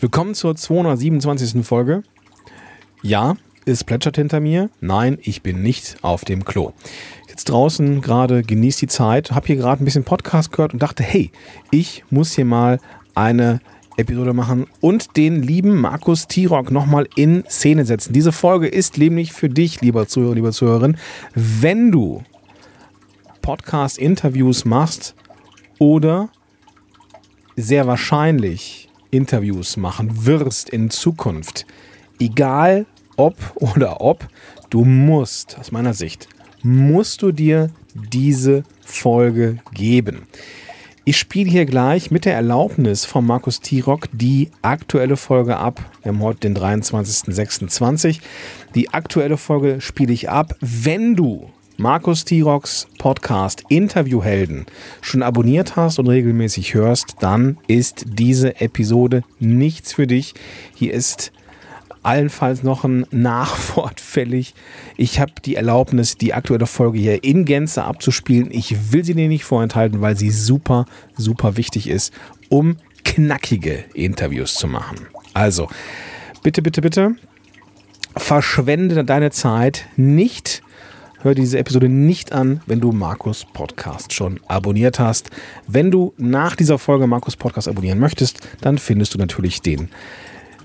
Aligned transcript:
Willkommen 0.00 0.34
zur 0.34 0.54
227. 0.54 1.66
Folge. 1.66 2.04
Ja, 3.02 3.34
es 3.66 3.82
plätschert 3.82 4.14
hinter 4.14 4.38
mir. 4.38 4.70
Nein, 4.80 5.18
ich 5.20 5.42
bin 5.42 5.60
nicht 5.60 5.96
auf 6.02 6.24
dem 6.24 6.44
Klo. 6.44 6.72
Jetzt 7.28 7.46
draußen 7.46 8.00
gerade, 8.00 8.44
genieße 8.44 8.78
die 8.78 8.86
Zeit, 8.86 9.32
habe 9.32 9.48
hier 9.48 9.56
gerade 9.56 9.82
ein 9.82 9.84
bisschen 9.84 10.04
Podcast 10.04 10.52
gehört 10.52 10.72
und 10.72 10.80
dachte, 10.80 11.02
hey, 11.02 11.32
ich 11.72 12.04
muss 12.10 12.36
hier 12.36 12.44
mal 12.44 12.78
eine 13.16 13.58
Episode 13.96 14.34
machen 14.34 14.68
und 14.80 15.16
den 15.16 15.42
lieben 15.42 15.80
Markus 15.80 16.28
Tirock 16.28 16.70
nochmal 16.70 17.08
in 17.16 17.42
Szene 17.48 17.84
setzen. 17.84 18.12
Diese 18.12 18.30
Folge 18.30 18.68
ist 18.68 18.98
nämlich 18.98 19.32
für 19.32 19.48
dich, 19.48 19.80
lieber 19.80 20.06
Zuhörer, 20.06 20.36
lieber 20.36 20.52
Zuhörerin, 20.52 20.96
wenn 21.34 21.90
du 21.90 22.22
Podcast-Interviews 23.42 24.64
machst 24.64 25.16
oder 25.80 26.28
sehr 27.56 27.88
wahrscheinlich 27.88 28.87
Interviews 29.10 29.76
machen 29.76 30.26
wirst 30.26 30.68
in 30.68 30.90
Zukunft, 30.90 31.66
egal 32.18 32.86
ob 33.16 33.36
oder 33.56 34.00
ob, 34.00 34.28
du 34.70 34.84
musst, 34.84 35.58
aus 35.58 35.72
meiner 35.72 35.94
Sicht, 35.94 36.28
musst 36.62 37.22
du 37.22 37.32
dir 37.32 37.70
diese 37.94 38.62
Folge 38.84 39.58
geben. 39.72 40.26
Ich 41.04 41.16
spiele 41.16 41.50
hier 41.50 41.64
gleich 41.64 42.10
mit 42.10 42.26
der 42.26 42.34
Erlaubnis 42.34 43.06
von 43.06 43.24
Markus 43.24 43.60
Tirock 43.60 44.08
die 44.12 44.50
aktuelle 44.60 45.16
Folge 45.16 45.56
ab. 45.56 45.80
Wir 46.02 46.12
haben 46.12 46.20
heute 46.20 46.40
den 46.40 46.54
23.26. 46.54 48.20
Die 48.74 48.92
aktuelle 48.92 49.38
Folge 49.38 49.80
spiele 49.80 50.12
ich 50.12 50.28
ab. 50.28 50.54
Wenn 50.60 51.16
du 51.16 51.48
Markus 51.80 52.24
T-Rocks 52.24 52.88
Podcast 52.98 53.62
Interviewhelden 53.68 54.66
schon 55.00 55.22
abonniert 55.22 55.76
hast 55.76 56.00
und 56.00 56.08
regelmäßig 56.08 56.74
hörst, 56.74 57.14
dann 57.20 57.56
ist 57.68 58.04
diese 58.04 58.60
Episode 58.60 59.22
nichts 59.38 59.92
für 59.92 60.08
dich. 60.08 60.34
Hier 60.74 60.92
ist 60.92 61.30
allenfalls 62.02 62.64
noch 62.64 62.82
ein 62.82 63.06
Nachwort 63.12 64.00
fällig. 64.00 64.54
Ich 64.96 65.20
habe 65.20 65.34
die 65.44 65.54
Erlaubnis, 65.54 66.16
die 66.16 66.34
aktuelle 66.34 66.66
Folge 66.66 66.98
hier 66.98 67.22
in 67.22 67.44
Gänze 67.44 67.84
abzuspielen. 67.84 68.48
Ich 68.50 68.92
will 68.92 69.04
sie 69.04 69.14
dir 69.14 69.28
nicht 69.28 69.44
vorenthalten, 69.44 70.00
weil 70.00 70.16
sie 70.16 70.30
super, 70.30 70.84
super 71.16 71.56
wichtig 71.56 71.88
ist, 71.88 72.12
um 72.48 72.78
knackige 73.04 73.84
Interviews 73.94 74.54
zu 74.54 74.66
machen. 74.66 75.06
Also, 75.32 75.68
bitte, 76.42 76.60
bitte, 76.60 76.80
bitte, 76.80 77.14
verschwende 78.16 79.04
deine 79.04 79.30
Zeit 79.30 79.86
nicht 79.96 80.64
hör 81.20 81.34
diese 81.34 81.58
Episode 81.58 81.88
nicht 81.88 82.32
an, 82.32 82.60
wenn 82.66 82.80
du 82.80 82.92
Markus 82.92 83.44
Podcast 83.44 84.12
schon 84.12 84.40
abonniert 84.48 84.98
hast. 84.98 85.30
Wenn 85.66 85.90
du 85.90 86.14
nach 86.16 86.56
dieser 86.56 86.78
Folge 86.78 87.06
Markus 87.06 87.36
Podcast 87.36 87.68
abonnieren 87.68 87.98
möchtest, 87.98 88.40
dann 88.60 88.78
findest 88.78 89.14
du 89.14 89.18
natürlich 89.18 89.62
den 89.62 89.88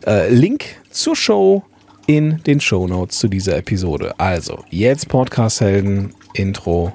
äh, 0.05 0.33
Link 0.33 0.65
zur 0.89 1.15
Show 1.15 1.63
in 2.05 2.41
den 2.43 2.59
Show 2.59 2.87
Notes 2.87 3.19
zu 3.19 3.27
dieser 3.27 3.57
Episode. 3.57 4.19
Also, 4.19 4.63
jetzt 4.69 5.07
Podcast-Helden, 5.07 6.13
Intro 6.33 6.91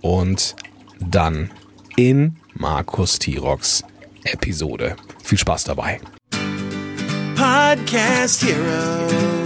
und 0.00 0.56
dann 1.00 1.50
in 1.96 2.36
Markus 2.54 3.18
T-Rocks 3.18 3.82
Episode. 4.24 4.96
Viel 5.22 5.38
Spaß 5.38 5.64
dabei. 5.64 6.00
Podcast 7.34 8.44
Heroes. 8.44 9.41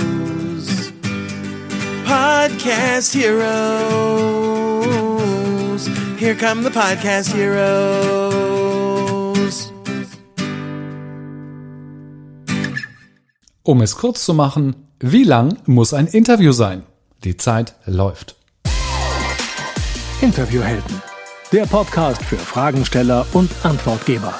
Podcast 2.06 3.14
Heroes. 3.14 3.42
Here 6.18 6.36
come 6.36 6.62
the 6.62 6.70
Podcast 6.70 7.34
Heroes. 7.34 8.76
Um 13.64 13.80
es 13.82 13.96
kurz 13.96 14.24
zu 14.24 14.34
machen, 14.34 14.76
wie 15.00 15.24
lang 15.24 15.58
muss 15.66 15.92
ein 15.92 16.06
Interview 16.06 16.52
sein? 16.52 16.84
Die 17.24 17.36
Zeit 17.36 17.74
läuft. 17.86 18.36
Interviewhelden. 20.20 21.02
Der 21.50 21.66
Podcast 21.66 22.22
für 22.22 22.38
Fragensteller 22.38 23.26
und 23.32 23.50
Antwortgeber 23.64 24.32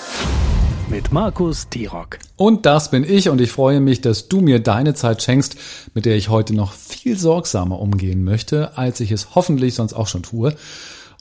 mit 0.89 1.13
Markus 1.13 1.69
Tirock. 1.69 2.19
Und 2.37 2.67
das 2.67 2.91
bin 2.91 3.05
ich 3.05 3.29
und 3.29 3.41
ich 3.41 3.51
freue 3.51 3.81
mich, 3.81 4.01
dass 4.01 4.29
du 4.29 4.41
mir 4.41 4.61
deine 4.61 4.95
Zeit 4.95 5.23
schenkst, 5.23 5.57
mit 5.95 6.05
der 6.05 6.17
ich 6.17 6.29
heute 6.29 6.55
noch 6.55 6.73
viel 6.73 7.19
sorgsamer 7.19 7.81
umgehen 7.81 8.23
möchte, 8.25 8.77
als 8.77 9.01
ich 9.01 9.11
es 9.11 9.35
hoffentlich 9.35 9.75
sonst 9.75 9.95
auch 9.95 10.07
schon 10.07 10.23
tue. 10.23 10.55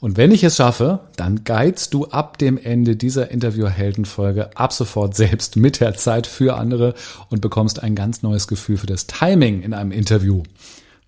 Und 0.00 0.16
wenn 0.16 0.30
ich 0.30 0.44
es 0.44 0.56
schaffe, 0.56 1.00
dann 1.16 1.44
guidest 1.44 1.94
du 1.94 2.06
ab 2.06 2.38
dem 2.38 2.58
Ende 2.58 2.96
dieser 2.96 3.30
Interview-Heldenfolge 3.30 4.56
ab 4.56 4.72
sofort 4.72 5.16
selbst 5.16 5.56
mit 5.56 5.80
der 5.80 5.94
Zeit 5.94 6.26
für 6.26 6.56
andere 6.56 6.94
und 7.30 7.40
bekommst 7.40 7.82
ein 7.82 7.94
ganz 7.94 8.22
neues 8.22 8.46
Gefühl 8.46 8.76
für 8.76 8.86
das 8.86 9.06
Timing 9.06 9.62
in 9.62 9.74
einem 9.74 9.92
Interview. 9.92 10.42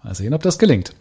Mal 0.02 0.14
sehen, 0.14 0.34
ob 0.34 0.42
das 0.42 0.58
gelingt. 0.58 0.94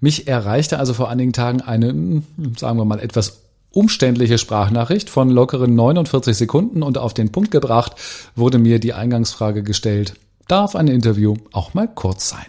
Mich 0.00 0.26
erreichte 0.26 0.78
also 0.80 0.94
vor 0.94 1.08
einigen 1.08 1.32
Tagen 1.32 1.60
eine, 1.60 1.90
hm, 1.90 2.24
sagen 2.58 2.76
wir 2.76 2.84
mal, 2.84 2.98
etwas 2.98 3.42
umständliche 3.72 4.38
Sprachnachricht 4.38 5.10
von 5.10 5.30
lockeren 5.30 5.74
49 5.74 6.36
Sekunden 6.36 6.82
und 6.82 6.98
auf 6.98 7.14
den 7.14 7.32
Punkt 7.32 7.50
gebracht 7.50 7.94
wurde 8.36 8.58
mir 8.58 8.78
die 8.78 8.92
Eingangsfrage 8.92 9.62
gestellt, 9.62 10.14
darf 10.48 10.76
ein 10.76 10.88
Interview 10.88 11.36
auch 11.52 11.74
mal 11.74 11.88
kurz 11.88 12.28
sein? 12.28 12.46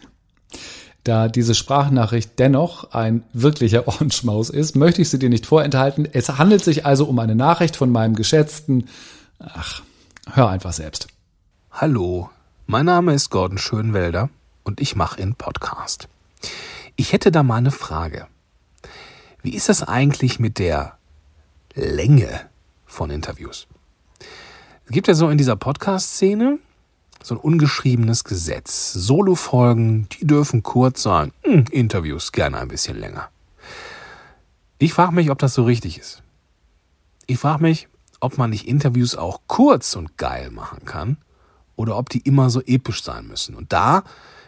Da 1.03 1.27
diese 1.27 1.53
Sprachnachricht 1.53 2.39
dennoch 2.39 2.91
ein 2.91 3.23
wirklicher 3.33 3.87
Ohrenschmaus 3.87 4.49
ist, 4.49 4.75
möchte 4.75 5.01
ich 5.01 5.09
sie 5.09 5.19
dir 5.19 5.29
nicht 5.29 5.45
vorenthalten. 5.45 6.07
Es 6.11 6.29
handelt 6.29 6.63
sich 6.63 6.85
also 6.85 7.05
um 7.05 7.19
eine 7.19 7.35
Nachricht 7.35 7.75
von 7.75 7.91
meinem 7.91 8.15
geschätzten, 8.15 8.87
ach, 9.39 9.81
hör 10.31 10.49
einfach 10.49 10.73
selbst. 10.73 11.07
Hallo, 11.71 12.29
mein 12.67 12.85
Name 12.85 13.13
ist 13.13 13.29
Gordon 13.29 13.57
Schönwelder 13.57 14.29
und 14.63 14.79
ich 14.79 14.95
mache 14.95 15.21
einen 15.21 15.35
Podcast. 15.35 16.07
Ich 16.95 17.11
hätte 17.11 17.31
da 17.31 17.43
mal 17.43 17.57
eine 17.57 17.71
Frage. 17.71 18.27
Wie 19.41 19.55
ist 19.55 19.67
das 19.67 19.83
eigentlich 19.83 20.39
mit 20.39 20.59
der 20.59 20.97
Länge 21.75 22.41
von 22.85 23.09
Interviews. 23.09 23.67
Es 24.85 24.91
gibt 24.91 25.07
ja 25.07 25.13
so 25.13 25.29
in 25.29 25.37
dieser 25.37 25.55
Podcast-Szene 25.55 26.59
so 27.23 27.35
ein 27.35 27.39
ungeschriebenes 27.39 28.23
Gesetz. 28.23 28.93
Solo-Folgen, 28.93 30.07
die 30.09 30.27
dürfen 30.27 30.61
kurz 30.61 31.03
sein. 31.03 31.31
Hm, 31.43 31.65
Interviews 31.71 32.31
gerne 32.31 32.59
ein 32.59 32.67
bisschen 32.67 32.99
länger. 32.99 33.29
Ich 34.77 34.93
frage 34.93 35.13
mich, 35.13 35.31
ob 35.31 35.39
das 35.39 35.53
so 35.53 35.63
richtig 35.63 35.97
ist. 35.97 36.21
Ich 37.25 37.39
frage 37.39 37.63
mich, 37.63 37.87
ob 38.19 38.37
man 38.37 38.49
nicht 38.49 38.67
Interviews 38.67 39.15
auch 39.15 39.41
kurz 39.47 39.95
und 39.95 40.17
geil 40.17 40.51
machen 40.51 40.85
kann 40.85 41.17
oder 41.75 41.97
ob 41.97 42.09
die 42.09 42.19
immer 42.19 42.49
so 42.49 42.61
episch 42.61 43.03
sein 43.03 43.27
müssen. 43.27 43.55
Und 43.55 43.71
da 43.71 44.03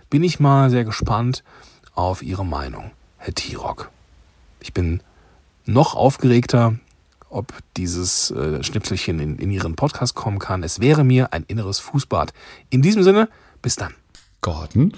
bin 0.10 0.24
ich 0.24 0.40
mal 0.40 0.70
sehr 0.70 0.84
gespannt 0.84 1.44
auf 1.94 2.22
Ihre 2.22 2.46
Meinung, 2.46 2.92
Herr 3.18 3.34
Tirock. 3.34 3.90
Ich 4.60 4.74
bin 4.74 5.02
noch 5.66 5.96
aufgeregter, 5.96 6.76
ob 7.36 7.54
dieses 7.78 8.32
äh, 8.32 8.64
Schnipselchen 8.64 9.20
in, 9.20 9.38
in 9.38 9.52
Ihren 9.52 9.76
Podcast 9.76 10.16
kommen 10.16 10.40
kann. 10.40 10.64
Es 10.64 10.80
wäre 10.80 11.04
mir 11.04 11.34
ein 11.34 11.44
inneres 11.48 11.80
Fußbad. 11.80 12.34
In 12.70 12.82
diesem 12.82 13.04
Sinne, 13.04 13.30
bis 13.62 13.76
dann. 13.76 13.94
Gordon, 14.42 14.94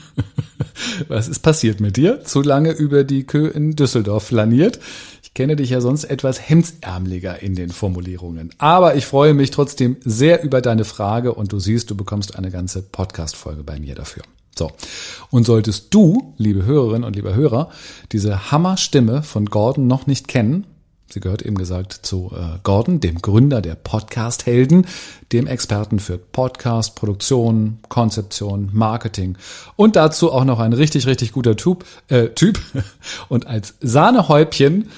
was 1.08 1.30
ist 1.30 1.40
passiert 1.40 1.80
mit 1.80 1.96
dir? 1.96 2.22
Zu 2.26 2.42
lange 2.42 2.72
über 2.72 3.06
die 3.06 3.24
Kö 3.24 3.48
in 3.48 3.78
Düsseldorf 3.78 4.26
flaniert? 4.26 4.78
Ich 5.24 5.34
kenne 5.34 5.56
dich 5.56 5.70
ja 5.70 5.80
sonst 5.80 6.04
etwas 6.04 6.50
hemdsärmeliger 6.50 7.42
in 7.42 7.56
den 7.56 7.70
Formulierungen. 7.70 8.50
Aber 8.58 8.96
ich 8.96 9.06
freue 9.06 9.34
mich 9.34 9.52
trotzdem 9.52 9.96
sehr 10.04 10.44
über 10.44 10.60
deine 10.60 10.84
Frage 10.84 11.34
und 11.34 11.54
du 11.54 11.60
siehst, 11.60 11.90
du 11.90 11.96
bekommst 11.96 12.36
eine 12.36 12.52
ganze 12.52 12.82
Podcast-Folge 12.82 13.64
bei 13.64 13.80
mir 13.80 13.96
dafür. 13.96 14.24
So. 14.58 14.72
Und 15.30 15.46
solltest 15.46 15.94
du, 15.94 16.34
liebe 16.38 16.66
Hörerinnen 16.66 17.06
und 17.06 17.16
lieber 17.16 17.34
Hörer, 17.34 17.70
diese 18.12 18.52
Hammerstimme 18.52 19.24
von 19.24 19.46
Gordon 19.46 19.88
noch 19.88 20.08
nicht 20.08 20.28
kennen, 20.28 20.68
Sie 21.10 21.20
gehört 21.22 21.42
eben 21.42 21.58
gesagt 21.58 21.94
zu 21.94 22.32
äh, 22.36 22.60
Gordon, 22.64 23.00
dem 23.00 23.22
Gründer 23.22 23.62
der 23.62 23.76
Podcast-Helden, 23.76 24.86
dem 25.32 25.48
Experten 25.48 26.00
für 26.00 26.18
Podcast, 26.18 26.96
Produktion, 26.96 27.80
Konzeption, 27.88 28.70
Marketing 28.74 29.38
und 29.76 29.96
dazu 29.96 30.32
auch 30.32 30.44
noch 30.44 30.60
ein 30.60 30.74
richtig, 30.74 31.08
richtig 31.08 31.32
guter 31.32 31.56
Typ. 31.56 31.86
Äh, 32.10 32.30
typ. 32.30 32.60
Und 33.30 33.48
als 33.48 33.76
Sahnehäubchen 33.82 34.90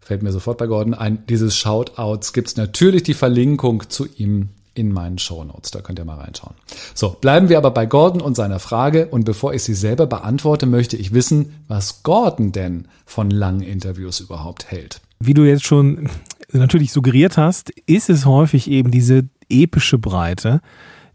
fällt 0.00 0.22
mir 0.22 0.32
sofort 0.32 0.58
bei 0.58 0.66
Gordon 0.66 0.94
ein, 0.94 1.24
dieses 1.26 1.56
Shoutouts 1.56 2.32
gibt's 2.32 2.56
natürlich 2.56 3.02
die 3.02 3.14
Verlinkung 3.14 3.88
zu 3.90 4.06
ihm 4.06 4.50
in 4.76 4.92
meinen 4.92 5.18
Show 5.18 5.42
Notes. 5.42 5.70
Da 5.70 5.80
könnt 5.80 5.98
ihr 5.98 6.04
mal 6.04 6.18
reinschauen. 6.18 6.54
So, 6.94 7.10
bleiben 7.10 7.48
wir 7.48 7.58
aber 7.58 7.70
bei 7.70 7.86
Gordon 7.86 8.20
und 8.20 8.36
seiner 8.36 8.60
Frage. 8.60 9.08
Und 9.08 9.24
bevor 9.24 9.54
ich 9.54 9.64
sie 9.64 9.74
selber 9.74 10.06
beantworte, 10.06 10.66
möchte 10.66 10.96
ich 10.96 11.12
wissen, 11.12 11.64
was 11.66 12.02
Gordon 12.02 12.52
denn 12.52 12.86
von 13.04 13.30
langen 13.30 13.62
Interviews 13.62 14.20
überhaupt 14.20 14.70
hält. 14.70 15.00
Wie 15.18 15.34
du 15.34 15.44
jetzt 15.44 15.64
schon 15.64 16.08
natürlich 16.52 16.92
suggeriert 16.92 17.36
hast, 17.36 17.70
ist 17.86 18.10
es 18.10 18.26
häufig 18.26 18.70
eben 18.70 18.90
diese 18.90 19.28
epische 19.48 19.98
Breite, 19.98 20.60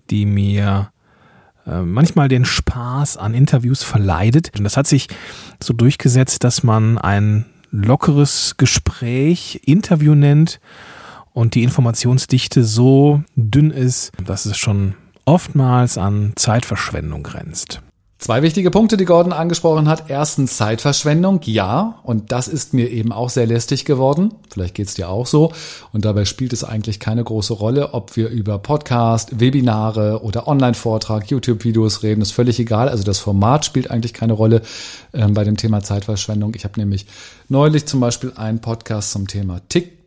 die 0.10 0.26
mir 0.26 0.92
äh, 1.66 1.82
manchmal 1.82 2.28
den 2.28 2.46
Spaß 2.46 3.18
an 3.18 3.34
Interviews 3.34 3.84
verleidet. 3.84 4.52
Und 4.58 4.64
das 4.64 4.78
hat 4.78 4.88
sich 4.88 5.08
so 5.62 5.74
durchgesetzt, 5.74 6.44
dass 6.44 6.64
man 6.64 6.98
ein 6.98 7.46
lockeres 7.72 8.56
Gespräch 8.58 9.62
Interview 9.66 10.16
nennt 10.16 10.60
und 11.34 11.56
die 11.56 11.64
Informationsdichte 11.64 12.64
so 12.64 13.24
dünn 13.36 13.72
ist, 13.72 14.12
dass 14.26 14.46
es 14.46 14.58
schon 14.58 14.96
oftmals 15.26 15.98
an 15.98 16.34
Zeitverschwendung 16.36 17.24
grenzt. 17.24 17.82
Zwei 18.22 18.44
wichtige 18.44 18.70
Punkte, 18.70 18.98
die 18.98 19.06
Gordon 19.06 19.34
angesprochen 19.34 19.90
hat. 19.90 20.12
Erstens 20.12 20.56
Zeitverschwendung, 20.56 21.40
ja, 21.46 22.00
und 22.04 22.32
das 22.32 22.48
ist 22.48 22.72
mir 22.72 22.88
eben 22.92 23.12
auch 23.12 23.32
sehr 23.32 23.48
lästig 23.48 23.84
geworden. 23.84 24.36
Vielleicht 24.48 24.76
geht's 24.76 24.94
dir 24.94 25.10
auch 25.10 25.26
so. 25.26 25.54
Und 25.92 26.06
dabei 26.06 26.26
spielt 26.26 26.54
es 26.54 26.64
eigentlich 26.64 27.00
keine 27.00 27.24
große 27.24 27.56
Rolle, 27.56 27.96
ob 27.96 28.16
wir 28.16 28.30
über 28.30 28.60
Podcast, 28.60 29.40
Webinare 29.40 30.22
oder 30.22 30.48
Online-Vortrag, 30.48 31.32
YouTube-Videos 31.32 32.04
reden. 32.04 32.22
Ist 32.22 32.34
völlig 32.34 32.60
egal. 32.60 32.90
Also 32.90 33.04
das 33.04 33.18
Format 33.18 33.66
spielt 33.66 33.90
eigentlich 33.90 34.14
keine 34.14 34.34
Rolle 34.34 34.62
ähm, 35.16 35.34
bei 35.34 35.44
dem 35.44 35.58
Thema 35.58 35.82
Zeitverschwendung. 35.82 36.54
Ich 36.54 36.64
habe 36.64 36.80
nämlich 36.80 37.08
neulich 37.50 37.88
zum 37.88 38.02
Beispiel 38.02 38.34
einen 38.36 38.62
Podcast 38.62 39.14
zum 39.14 39.28
Thema 39.28 39.62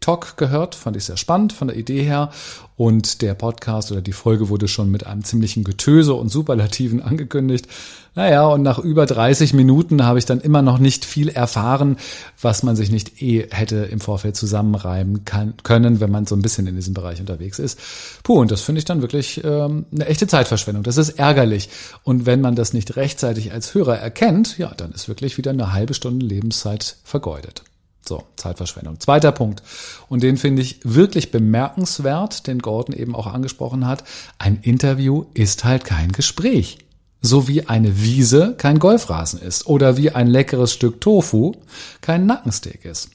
TikTok 0.05 0.37
gehört. 0.37 0.75
Fand 0.75 0.97
ich 0.99 1.05
sehr 1.05 1.17
spannend 1.17 1.55
von 1.55 1.69
der 1.69 1.79
Idee 1.79 2.03
her. 2.03 2.31
Und 2.77 3.23
der 3.23 3.35
Podcast 3.35 3.91
oder 3.91 4.03
die 4.03 4.13
Folge 4.13 4.49
wurde 4.51 4.69
schon 4.69 4.91
mit 4.91 5.07
einem 5.07 5.25
ziemlichen 5.25 5.65
Getöse 5.65 6.13
und 6.13 6.29
Superlativen 6.29 7.01
angekündigt. 7.03 7.69
Naja, 8.15 8.47
und 8.47 8.63
nach 8.63 8.79
über 8.79 9.07
30 9.07 9.55
Minuten 9.55 10.05
habe 10.05 10.19
ich 10.19 10.27
dann 10.27 10.41
immer 10.41 10.61
noch 10.61 10.79
nicht 10.79 11.05
viel 11.05 11.31
erfahren, 11.31 11.97
was 12.41 12.63
man 12.63 12.77
sich 12.77 12.91
nicht 12.91 13.23
eh 13.23 13.49
hätte 13.51 13.77
im 13.77 13.99
Vorfeld 13.99 14.37
zusammenreiben 14.37 15.25
kann, 15.25 15.55
können, 15.63 16.01
wenn 16.01 16.11
man 16.11 16.27
so 16.27 16.37
ein 16.37 16.43
bisschen 16.43 16.67
in 16.67 16.77
diesem 16.77 16.95
Bereich 16.95 17.21
unterwegs 17.21 17.59
ist. 17.59 17.81
Puh, 18.23 18.41
und 18.41 18.51
das 18.51 18.61
finde 18.61 18.81
ich 18.81 18.85
dann 18.85 19.01
wirklich 19.01 19.43
ähm, 19.43 19.87
eine 19.93 20.07
echte 20.07 20.27
Zeitverschwendung. 20.27 20.85
Das 20.85 20.99
ist 20.99 21.19
ärgerlich. 21.19 21.71
Und 22.03 22.27
wenn 22.27 22.41
man 22.41 22.55
das 22.55 22.73
nicht 22.73 22.97
rechtzeitig 22.97 23.53
als 23.53 23.75
Hörer 23.75 23.99
erkennt, 23.99 24.59
ja, 24.59 24.73
dann 24.77 24.93
ist 24.93 25.09
wirklich 25.09 25.39
wieder 25.39 25.53
eine 25.53 25.73
halbe 25.73 25.95
Stunde 25.95 26.27
Lebenszeit 26.27 26.97
vergeudet. 27.05 27.63
So, 28.07 28.25
Zeitverschwendung. 28.37 29.01
Zweiter 29.01 29.33
Punkt. 29.33 29.63
Und 30.09 30.23
den 30.23 30.37
finde 30.37 30.63
ich 30.63 30.81
wirklich 30.85 31.31
bemerkenswert, 31.31 32.47
den 32.47 32.59
Gordon 32.59 32.95
eben 32.95 33.15
auch 33.15 33.27
angesprochen 33.27 33.87
hat. 33.87 34.05
Ein 34.39 34.59
Interview 34.61 35.25
ist 35.33 35.65
halt 35.65 35.85
kein 35.85 36.13
Gespräch. 36.13 36.79
So 37.23 37.49
wie 37.49 37.67
eine 37.67 38.03
Wiese 38.03 38.55
kein 38.59 38.79
Golfrasen 38.79 39.41
ist 39.41 39.67
oder 39.67 39.97
wie 39.97 40.11
ein 40.11 40.27
leckeres 40.27 40.75
Stück 40.75 41.01
Tofu 41.01 41.55
kein 42.03 42.27
Nackensteak 42.27 42.85
ist. 42.85 43.11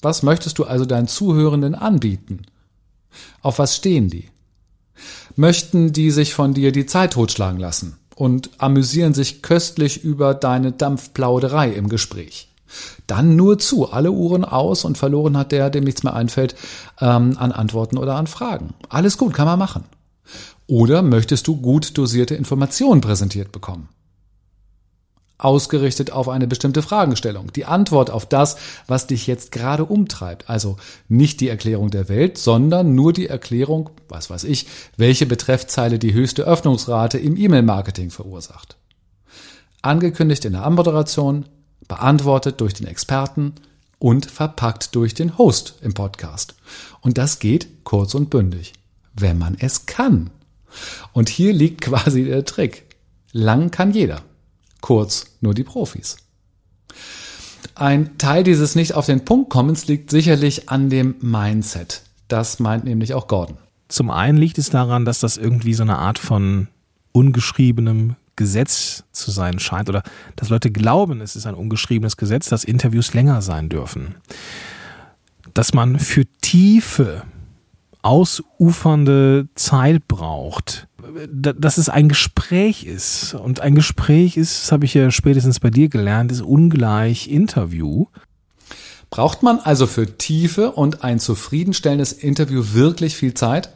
Was 0.00 0.22
möchtest 0.22 0.58
du 0.58 0.64
also 0.64 0.86
deinen 0.86 1.08
Zuhörenden 1.08 1.74
anbieten? 1.74 2.42
Auf 3.42 3.58
was 3.58 3.76
stehen 3.76 4.08
die? 4.08 4.30
Möchten 5.36 5.92
die 5.92 6.10
sich 6.10 6.32
von 6.32 6.54
dir 6.54 6.72
die 6.72 6.86
Zeit 6.86 7.12
totschlagen 7.12 7.60
lassen 7.60 7.98
und 8.14 8.50
amüsieren 8.58 9.12
sich 9.12 9.42
köstlich 9.42 10.02
über 10.02 10.32
deine 10.32 10.72
Dampfplauderei 10.72 11.70
im 11.70 11.90
Gespräch? 11.90 12.47
Dann 13.06 13.36
nur 13.36 13.58
zu, 13.58 13.90
alle 13.90 14.12
Uhren 14.12 14.44
aus 14.44 14.84
und 14.84 14.98
verloren 14.98 15.36
hat 15.36 15.52
der, 15.52 15.70
dem 15.70 15.84
nichts 15.84 16.02
mehr 16.02 16.14
einfällt, 16.14 16.54
ähm, 17.00 17.36
an 17.38 17.52
Antworten 17.52 17.98
oder 17.98 18.16
an 18.16 18.26
Fragen. 18.26 18.74
Alles 18.88 19.18
gut, 19.18 19.34
kann 19.34 19.46
man 19.46 19.58
machen. 19.58 19.84
Oder 20.66 21.02
möchtest 21.02 21.46
du 21.48 21.56
gut 21.56 21.96
dosierte 21.96 22.34
Informationen 22.34 23.00
präsentiert 23.00 23.52
bekommen? 23.52 23.88
Ausgerichtet 25.38 26.10
auf 26.10 26.28
eine 26.28 26.48
bestimmte 26.48 26.82
Fragestellung. 26.82 27.52
Die 27.52 27.64
Antwort 27.64 28.10
auf 28.10 28.26
das, 28.26 28.56
was 28.88 29.06
dich 29.06 29.28
jetzt 29.28 29.52
gerade 29.52 29.84
umtreibt. 29.84 30.50
Also 30.50 30.76
nicht 31.08 31.40
die 31.40 31.48
Erklärung 31.48 31.90
der 31.90 32.08
Welt, 32.08 32.38
sondern 32.38 32.96
nur 32.96 33.12
die 33.12 33.28
Erklärung, 33.28 33.90
was 34.08 34.30
weiß 34.30 34.44
ich, 34.44 34.66
welche 34.96 35.26
Betreffzeile 35.26 36.00
die 36.00 36.12
höchste 36.12 36.42
Öffnungsrate 36.42 37.18
im 37.18 37.36
E-Mail-Marketing 37.36 38.10
verursacht. 38.10 38.76
Angekündigt 39.80 40.44
in 40.44 40.54
der 40.54 40.66
Anmoderation, 40.66 41.44
beantwortet 41.86 42.60
durch 42.60 42.74
den 42.74 42.86
Experten 42.86 43.54
und 43.98 44.26
verpackt 44.26 44.94
durch 44.94 45.14
den 45.14 45.38
Host 45.38 45.74
im 45.82 45.94
Podcast. 45.94 46.54
Und 47.00 47.18
das 47.18 47.38
geht 47.38 47.84
kurz 47.84 48.14
und 48.14 48.30
bündig, 48.30 48.72
wenn 49.14 49.38
man 49.38 49.56
es 49.58 49.86
kann. 49.86 50.30
Und 51.12 51.28
hier 51.28 51.52
liegt 51.52 51.80
quasi 51.82 52.24
der 52.24 52.44
Trick. 52.44 52.84
Lang 53.32 53.70
kann 53.70 53.92
jeder. 53.92 54.22
Kurz 54.80 55.26
nur 55.40 55.54
die 55.54 55.64
Profis. 55.64 56.16
Ein 57.74 58.18
Teil 58.18 58.42
dieses 58.44 58.74
nicht 58.74 58.94
auf 58.94 59.06
den 59.06 59.24
Punkt 59.24 59.50
kommens 59.50 59.86
liegt 59.86 60.10
sicherlich 60.10 60.68
an 60.68 60.90
dem 60.90 61.16
Mindset. 61.20 62.02
Das 62.28 62.58
meint 62.58 62.84
nämlich 62.84 63.14
auch 63.14 63.28
Gordon. 63.28 63.58
Zum 63.88 64.10
einen 64.10 64.38
liegt 64.38 64.58
es 64.58 64.70
daran, 64.70 65.04
dass 65.04 65.20
das 65.20 65.36
irgendwie 65.36 65.74
so 65.74 65.82
eine 65.82 65.98
Art 65.98 66.18
von 66.18 66.68
ungeschriebenem 67.12 68.16
Gesetz 68.38 69.04
zu 69.12 69.30
sein 69.30 69.58
scheint 69.58 69.90
oder 69.90 70.02
dass 70.36 70.48
Leute 70.48 70.70
glauben, 70.70 71.20
es 71.20 71.36
ist 71.36 71.46
ein 71.46 71.54
ungeschriebenes 71.54 72.16
Gesetz, 72.16 72.48
dass 72.48 72.64
Interviews 72.64 73.12
länger 73.12 73.42
sein 73.42 73.68
dürfen. 73.68 74.14
Dass 75.52 75.74
man 75.74 75.98
für 75.98 76.24
tiefe 76.40 77.24
ausufernde 78.00 79.48
Zeit 79.56 80.08
braucht, 80.08 80.88
dass 81.28 81.78
es 81.78 81.88
ein 81.88 82.08
Gespräch 82.08 82.84
ist. 82.84 83.34
Und 83.34 83.60
ein 83.60 83.74
Gespräch 83.74 84.36
ist, 84.36 84.62
das 84.62 84.72
habe 84.72 84.84
ich 84.84 84.94
ja 84.94 85.10
spätestens 85.10 85.60
bei 85.60 85.70
dir 85.70 85.88
gelernt, 85.88 86.32
ist 86.32 86.40
ungleich 86.40 87.28
Interview. 87.28 88.06
Braucht 89.10 89.42
man 89.42 89.58
also 89.58 89.86
für 89.86 90.16
Tiefe 90.16 90.72
und 90.72 91.02
ein 91.02 91.18
zufriedenstellendes 91.18 92.12
Interview 92.12 92.62
wirklich 92.72 93.16
viel 93.16 93.34
Zeit? 93.34 93.70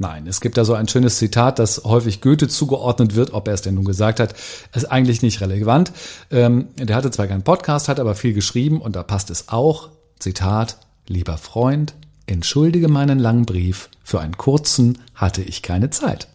Nein, 0.00 0.26
es 0.26 0.40
gibt 0.40 0.56
da 0.56 0.64
so 0.64 0.72
ein 0.72 0.88
schönes 0.88 1.18
Zitat, 1.18 1.58
das 1.58 1.84
häufig 1.84 2.22
Goethe 2.22 2.48
zugeordnet 2.48 3.16
wird, 3.16 3.34
ob 3.34 3.46
er 3.46 3.52
es 3.52 3.60
denn 3.60 3.74
nun 3.74 3.84
gesagt 3.84 4.18
hat, 4.18 4.34
ist 4.74 4.90
eigentlich 4.90 5.20
nicht 5.20 5.42
relevant. 5.42 5.92
Ähm, 6.30 6.68
der 6.76 6.96
hatte 6.96 7.10
zwar 7.10 7.26
keinen 7.26 7.42
Podcast, 7.42 7.86
hat 7.86 8.00
aber 8.00 8.14
viel 8.14 8.32
geschrieben 8.32 8.80
und 8.80 8.96
da 8.96 9.02
passt 9.02 9.28
es 9.28 9.50
auch. 9.50 9.90
Zitat, 10.18 10.78
lieber 11.06 11.36
Freund, 11.36 11.92
entschuldige 12.24 12.88
meinen 12.88 13.18
langen 13.18 13.44
Brief, 13.44 13.90
für 14.02 14.20
einen 14.20 14.38
kurzen 14.38 14.96
hatte 15.14 15.42
ich 15.42 15.60
keine 15.60 15.90
Zeit. 15.90 16.28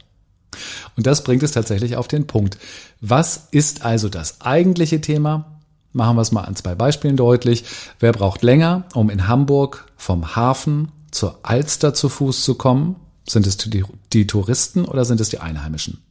Und 0.96 1.08
das 1.08 1.24
bringt 1.24 1.42
es 1.42 1.52
tatsächlich 1.52 1.96
auf 1.96 2.08
den 2.08 2.28
Punkt. 2.28 2.60
Was 3.02 3.48
ist 3.50 3.84
also 3.84 4.10
das 4.10 4.42
eigentliche 4.42 5.02
Thema? 5.02 5.60
Machen 5.92 6.18
wir 6.18 6.22
es 6.22 6.32
mal 6.32 6.44
an 6.44 6.56
zwei 6.56 6.76
Beispielen 6.76 7.18
deutlich. 7.18 7.64
Wer 8.00 8.12
braucht 8.12 8.44
länger, 8.44 8.84
um 8.94 9.10
in 9.10 9.28
Hamburg 9.28 9.92
vom 9.98 10.36
Hafen 10.36 10.92
zur 11.10 11.40
Alster 11.42 11.96
zu 11.96 12.10
Fuß 12.10 12.44
zu 12.44 12.54
kommen? 12.54 12.98
Sind 13.28 13.48
es 13.48 13.58
die, 13.58 13.84
die 14.14 14.28
Touristen 14.28 14.86
oder 14.86 15.06
sind 15.06 15.20
es 15.22 15.30
die 15.30 15.40
Einheimischen? 15.40 16.04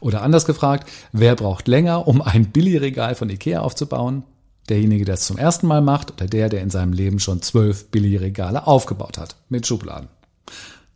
Oder 0.00 0.22
anders 0.22 0.44
gefragt, 0.44 0.88
wer 1.12 1.34
braucht 1.34 1.68
länger, 1.68 2.06
um 2.06 2.22
ein 2.22 2.52
Billigregal 2.52 3.14
von 3.14 3.28
Ikea 3.28 3.60
aufzubauen? 3.60 4.24
derjenige, 4.68 5.04
der 5.04 5.14
es 5.14 5.26
zum 5.26 5.38
ersten 5.38 5.66
Mal 5.66 5.80
macht 5.80 6.12
oder 6.12 6.26
der, 6.26 6.48
der 6.48 6.62
in 6.62 6.70
seinem 6.70 6.92
Leben 6.92 7.18
schon 7.18 7.42
zwölf 7.42 7.90
Billigregale 7.90 8.66
aufgebaut 8.66 9.18
hat 9.18 9.36
mit 9.48 9.66
Schubladen. 9.66 10.08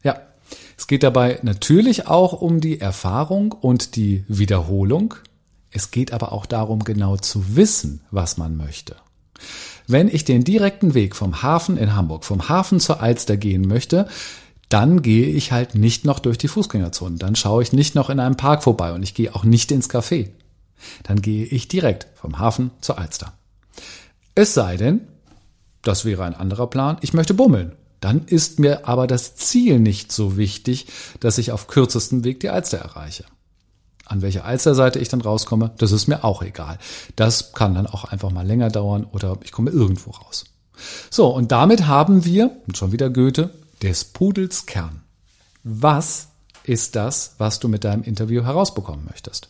Ja, 0.03 0.21
es 0.77 0.87
geht 0.87 1.03
dabei 1.03 1.39
natürlich 1.43 2.07
auch 2.07 2.33
um 2.33 2.61
die 2.61 2.81
Erfahrung 2.81 3.53
und 3.53 3.97
die 3.97 4.25
Wiederholung. 4.29 5.15
Es 5.71 5.91
geht 5.91 6.13
aber 6.13 6.33
auch 6.33 6.47
darum, 6.47 6.85
genau 6.85 7.17
zu 7.17 7.57
wissen, 7.57 8.01
was 8.11 8.37
man 8.37 8.57
möchte. 8.57 8.97
Wenn 9.87 10.09
ich 10.09 10.25
den 10.25 10.45
direkten 10.45 10.95
Weg 10.95 11.17
vom 11.17 11.43
Hafen 11.43 11.77
in 11.77 11.95
Hamburg, 11.95 12.25
vom 12.25 12.49
Hafen 12.49 12.81
zur 12.81 13.01
Alster 13.01 13.37
gehen 13.37 13.63
möchte, 13.63 14.09
dann 14.71 15.03
gehe 15.03 15.27
ich 15.27 15.53
halt 15.53 15.75
nicht 15.75 16.05
noch 16.05 16.21
durch 16.21 16.39
die 16.39 16.49
Fußgängerzone. 16.49 17.17
Dann 17.19 17.37
schaue 17.37 17.63
ich 17.63 17.73
nicht 17.73 17.95
noch 17.95 18.09
in 18.09 18.21
einem 18.21 18.37
Park 18.37 18.63
vorbei 18.63 18.93
und 18.93 19.03
ich 19.03 19.15
gehe 19.15 19.35
auch 19.35 19.45
nicht 19.45 19.71
ins 19.73 19.91
Café. 19.91 20.31
Dann 21.03 21.21
gehe 21.21 21.45
ich 21.45 21.69
direkt 21.69 22.07
vom 22.15 22.39
Hafen 22.39 22.71
zur 22.81 22.99
Alster. 22.99 23.33
Es 24.35 24.55
sei 24.55 24.77
denn, 24.77 25.01
das 25.83 26.05
wäre 26.05 26.25
ein 26.25 26.35
anderer 26.35 26.69
Plan, 26.69 26.99
ich 27.01 27.13
möchte 27.13 27.35
bummeln. 27.35 27.73
Dann 27.99 28.25
ist 28.25 28.61
mir 28.61 28.89
aber 28.89 29.07
das 29.07 29.35
Ziel 29.35 29.81
nicht 29.81 30.13
so 30.13 30.37
wichtig, 30.37 30.87
dass 31.19 31.37
ich 31.37 31.53
auf 31.53 31.67
kürzestem 31.67 32.25
Weg 32.25 32.41
die 32.41 32.49
Alster 32.49 32.79
erreiche. 32.79 33.25
An 34.07 34.23
welcher 34.23 34.45
Alsterseite 34.45 35.01
ich 35.01 35.09
dann 35.09 35.21
rauskomme, 35.21 35.73
das 35.79 35.93
ist 35.93 36.07
mir 36.07 36.25
auch 36.25 36.43
egal. 36.43 36.79
Das 37.17 37.53
kann 37.53 37.75
dann 37.75 37.87
auch 37.87 38.05
einfach 38.05 38.31
mal 38.31 38.47
länger 38.47 38.71
dauern 38.71 39.05
oder 39.05 39.37
ich 39.43 39.53
komme 39.53 39.71
irgendwo 39.71 40.13
raus. 40.13 40.45
So, 41.11 41.27
und 41.29 41.53
damit 41.53 41.87
haben 41.89 42.25
wir, 42.25 42.51
schon 42.73 42.93
wieder 42.93 43.11
Goethe, 43.11 43.51
des 43.83 44.05
Pudels 44.05 44.67
Kern. 44.67 45.03
Was 45.63 46.29
ist 46.65 46.97
das, 46.97 47.35
was 47.39 47.61
du 47.61 47.69
mit 47.69 47.85
deinem 47.85 48.03
Interview 48.03 48.43
herausbekommen 48.43 49.07
möchtest? 49.09 49.49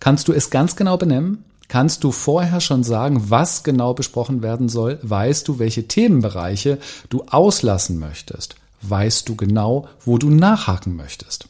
Kannst 0.00 0.28
du 0.28 0.32
es 0.32 0.50
ganz 0.50 0.76
genau 0.76 0.96
benennen? 0.96 1.44
Kannst 1.68 2.04
du 2.04 2.12
vorher 2.12 2.60
schon 2.60 2.84
sagen, 2.84 3.30
was 3.30 3.62
genau 3.62 3.94
besprochen 3.94 4.42
werden 4.42 4.68
soll? 4.68 4.98
Weißt 5.02 5.48
du, 5.48 5.58
welche 5.58 5.88
Themenbereiche 5.88 6.78
du 7.08 7.24
auslassen 7.24 7.98
möchtest? 7.98 8.56
Weißt 8.82 9.28
du 9.28 9.34
genau, 9.34 9.88
wo 10.04 10.18
du 10.18 10.28
nachhaken 10.28 10.94
möchtest? 10.94 11.48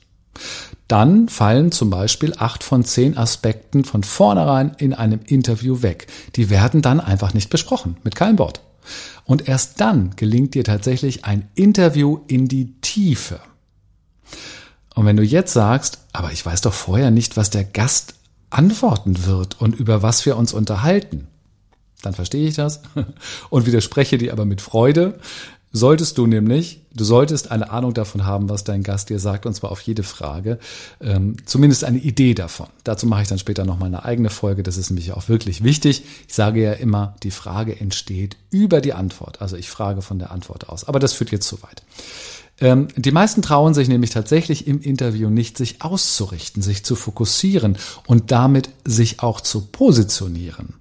Dann 0.89 1.29
fallen 1.29 1.73
zum 1.73 1.91
Beispiel 1.91 2.35
acht 2.37 2.63
von 2.63 2.85
zehn 2.85 3.17
Aspekten 3.17 3.85
von 3.85 4.03
vornherein 4.03 4.75
in 4.79 4.93
einem 4.93 5.21
Interview 5.27 5.83
weg. 5.83 6.07
Die 6.37 6.51
werden 6.51 6.83
dann 6.83 7.01
einfach 7.01 7.35
nicht 7.35 7.51
besprochen, 7.51 7.97
mit 8.05 8.15
keinem 8.15 8.39
Wort. 8.39 8.61
Und 9.25 9.49
erst 9.49 9.81
dann 9.81 10.17
gelingt 10.17 10.55
dir 10.55 10.65
tatsächlich 10.65 11.25
ein 11.25 11.49
Interview 11.55 12.21
in 12.29 12.49
die 12.49 12.73
Tiefe. 12.81 13.41
Und 14.95 15.07
wenn 15.07 15.17
du 15.17 15.23
jetzt 15.23 15.53
sagst, 15.53 15.99
aber 16.13 16.33
ich 16.33 16.45
weiß 16.45 16.61
doch 16.61 16.73
vorher 16.73 17.11
nicht, 17.11 17.37
was 17.37 17.51
der 17.51 17.65
Gast 17.65 18.15
antworten 18.51 19.27
wird 19.27 19.61
und 19.61 19.75
über 19.75 20.03
was 20.03 20.25
wir 20.27 20.37
uns 20.37 20.53
unterhalten, 20.53 21.27
dann 22.03 22.15
verstehe 22.15 22.47
ich 22.49 22.55
das 22.55 22.83
und 23.51 23.67
widerspreche 23.67 24.19
dir 24.19 24.33
aber 24.33 24.45
mit 24.45 24.61
Freude. 24.61 25.19
Solltest 25.75 26.17
du 26.19 26.27
nämlich, 26.27 26.81
du 26.95 27.05
solltest 27.05 27.51
eine 27.51 27.71
Ahnung 27.71 27.93
davon 27.93 28.25
haben, 28.25 28.49
was 28.49 28.63
dein 28.63 28.85
Gast 28.85 29.11
dir 29.11 29.19
sagt, 29.19 29.45
und 29.45 29.55
zwar 29.55 29.73
auf 29.73 29.81
jede 29.81 30.05
Frage, 30.05 30.61
ähm, 31.01 31.37
zumindest 31.45 31.83
eine 31.83 31.99
Idee 31.99 32.33
davon. 32.33 32.69
Dazu 32.85 33.09
mache 33.09 33.23
ich 33.23 33.29
dann 33.29 33.41
später 33.41 33.65
noch 33.65 33.79
mal 33.79 33.87
eine 33.87 34.05
eigene 34.05 34.31
Folge, 34.31 34.63
das 34.63 34.77
ist 34.77 34.91
nämlich 34.91 35.13
auch 35.13 35.29
wirklich 35.29 35.65
wichtig. 35.65 36.05
Ich 36.29 36.35
sage 36.35 36.63
ja 36.63 36.73
immer, 36.73 37.17
die 37.25 37.33
Frage 37.33 37.79
entsteht 37.79 38.37
über 38.51 38.81
die 38.81 38.95
Antwort, 38.95 39.43
also 39.43 39.57
ich 39.57 39.69
frage 39.69 40.01
von 40.01 40.21
der 40.21 40.31
Antwort 40.31 40.69
aus, 40.69 40.85
aber 40.85 41.01
das 41.01 41.13
führt 41.13 41.33
jetzt 41.33 41.49
zu 41.49 41.61
weit. 41.65 41.83
Ähm, 42.61 42.87
die 42.95 43.11
meisten 43.11 43.43
trauen 43.43 43.75
sich 43.75 43.89
nämlich 43.89 44.11
tatsächlich 44.11 44.69
im 44.69 44.81
Interview 44.81 45.29
nicht, 45.29 45.59
sich 45.59 45.83
auszurichten, 45.83 46.63
sich 46.63 46.85
zu 46.85 46.95
fokussieren 46.95 47.79
und 48.07 48.31
damit 48.31 48.71
sich 48.85 49.21
auch 49.25 49.41
zu 49.41 49.67
positionieren. 49.67 50.75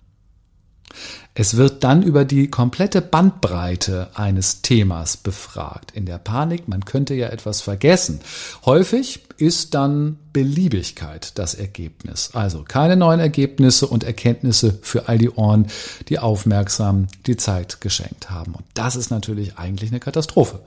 Es 1.35 1.57
wird 1.57 1.83
dann 1.83 2.03
über 2.03 2.25
die 2.25 2.49
komplette 2.49 3.01
Bandbreite 3.01 4.09
eines 4.13 4.61
Themas 4.61 5.17
befragt. 5.17 5.91
In 5.91 6.05
der 6.05 6.19
Panik, 6.19 6.67
man 6.67 6.85
könnte 6.85 7.15
ja 7.15 7.29
etwas 7.29 7.61
vergessen. 7.61 8.19
Häufig 8.65 9.21
ist 9.37 9.73
dann 9.73 10.19
Beliebigkeit 10.31 11.37
das 11.39 11.55
Ergebnis. 11.55 12.31
Also 12.33 12.63
keine 12.63 12.95
neuen 12.95 13.19
Ergebnisse 13.19 13.87
und 13.87 14.03
Erkenntnisse 14.03 14.77
für 14.83 15.09
all 15.09 15.17
die 15.17 15.31
Ohren, 15.31 15.67
die 16.09 16.19
aufmerksam 16.19 17.07
die 17.25 17.37
Zeit 17.37 17.81
geschenkt 17.81 18.29
haben. 18.29 18.53
Und 18.53 18.65
das 18.75 18.95
ist 18.95 19.09
natürlich 19.09 19.57
eigentlich 19.57 19.89
eine 19.89 19.99
Katastrophe. 19.99 20.59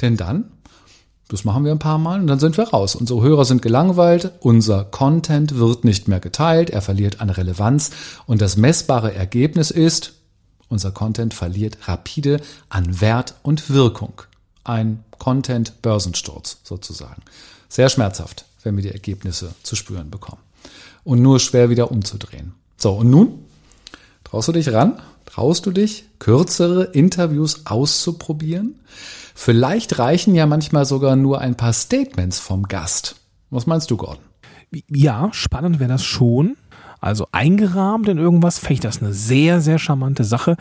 Denn 0.00 0.16
dann 0.16 0.44
das 1.32 1.44
machen 1.44 1.64
wir 1.64 1.72
ein 1.72 1.78
paar 1.78 1.96
Mal 1.96 2.20
und 2.20 2.26
dann 2.26 2.38
sind 2.38 2.58
wir 2.58 2.68
raus. 2.68 2.94
Unsere 2.94 3.22
Hörer 3.22 3.46
sind 3.46 3.62
gelangweilt, 3.62 4.32
unser 4.40 4.84
Content 4.84 5.56
wird 5.56 5.82
nicht 5.82 6.06
mehr 6.06 6.20
geteilt, 6.20 6.68
er 6.68 6.82
verliert 6.82 7.22
an 7.22 7.30
Relevanz 7.30 7.90
und 8.26 8.42
das 8.42 8.58
messbare 8.58 9.14
Ergebnis 9.14 9.70
ist, 9.70 10.12
unser 10.68 10.90
Content 10.90 11.32
verliert 11.32 11.88
rapide 11.88 12.42
an 12.68 13.00
Wert 13.00 13.36
und 13.42 13.70
Wirkung. 13.70 14.12
Ein 14.64 15.04
Content-Börsensturz 15.18 16.58
sozusagen. 16.64 17.22
Sehr 17.70 17.88
schmerzhaft, 17.88 18.44
wenn 18.62 18.76
wir 18.76 18.82
die 18.82 18.92
Ergebnisse 18.92 19.54
zu 19.62 19.74
spüren 19.74 20.10
bekommen. 20.10 20.42
Und 21.02 21.22
nur 21.22 21.40
schwer 21.40 21.70
wieder 21.70 21.90
umzudrehen. 21.90 22.52
So, 22.76 22.92
und 22.92 23.08
nun? 23.08 23.46
Traust 24.24 24.48
du 24.48 24.52
dich 24.52 24.70
ran? 24.70 25.00
Traust 25.32 25.64
du 25.64 25.70
dich, 25.70 26.04
kürzere 26.18 26.84
Interviews 26.92 27.64
auszuprobieren? 27.64 28.74
Vielleicht 29.34 29.98
reichen 29.98 30.34
ja 30.34 30.44
manchmal 30.44 30.84
sogar 30.84 31.16
nur 31.16 31.40
ein 31.40 31.56
paar 31.56 31.72
Statements 31.72 32.38
vom 32.38 32.64
Gast. 32.64 33.16
Was 33.48 33.66
meinst 33.66 33.90
du, 33.90 33.96
Gordon? 33.96 34.22
Ja, 34.88 35.30
spannend 35.32 35.80
wäre 35.80 35.88
das 35.88 36.04
schon. 36.04 36.58
Also 37.00 37.28
eingerahmt 37.32 38.10
in 38.10 38.18
irgendwas, 38.18 38.58
fände 38.58 38.74
ich 38.74 38.80
das 38.80 39.00
eine 39.00 39.14
sehr, 39.14 39.62
sehr 39.62 39.78
charmante 39.78 40.24
Sache, 40.24 40.58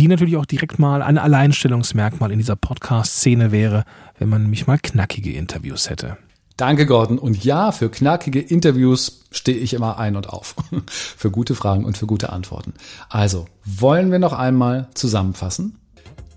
die 0.00 0.08
natürlich 0.08 0.36
auch 0.36 0.46
direkt 0.46 0.80
mal 0.80 1.00
ein 1.00 1.16
Alleinstellungsmerkmal 1.16 2.32
in 2.32 2.40
dieser 2.40 2.56
Podcast-Szene 2.56 3.52
wäre, 3.52 3.84
wenn 4.18 4.28
man 4.28 4.42
nämlich 4.42 4.66
mal 4.66 4.80
knackige 4.80 5.32
Interviews 5.32 5.90
hätte. 5.90 6.18
Danke, 6.58 6.86
Gordon. 6.86 7.20
Und 7.20 7.44
ja, 7.44 7.70
für 7.70 7.88
knackige 7.88 8.40
Interviews 8.40 9.20
stehe 9.30 9.56
ich 9.56 9.74
immer 9.74 9.98
ein 9.98 10.16
und 10.16 10.28
auf. 10.28 10.56
für 10.86 11.30
gute 11.30 11.54
Fragen 11.54 11.84
und 11.84 11.96
für 11.96 12.06
gute 12.06 12.30
Antworten. 12.30 12.74
Also, 13.08 13.46
wollen 13.64 14.10
wir 14.10 14.18
noch 14.18 14.32
einmal 14.32 14.88
zusammenfassen? 14.92 15.78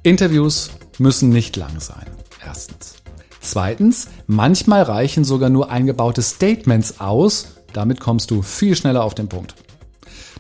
Interviews 0.03 0.69
müssen 0.99 1.29
nicht 1.29 1.55
lang 1.55 1.79
sein. 1.79 2.05
Erstens. 2.45 2.97
Zweitens, 3.41 4.09
manchmal 4.27 4.83
reichen 4.83 5.23
sogar 5.23 5.49
nur 5.49 5.71
eingebaute 5.71 6.21
Statements 6.21 6.99
aus. 6.99 7.55
Damit 7.73 7.99
kommst 7.99 8.29
du 8.29 8.43
viel 8.43 8.75
schneller 8.75 9.03
auf 9.03 9.15
den 9.15 9.27
Punkt. 9.27 9.55